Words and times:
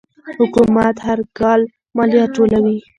حکومت 0.39 0.95
هر 1.07 1.19
کال 1.39 1.61
مالیه 1.95 2.25
ټولوي. 2.35 2.77